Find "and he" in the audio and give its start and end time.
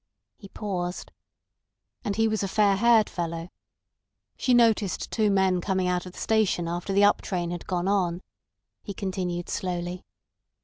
2.03-2.27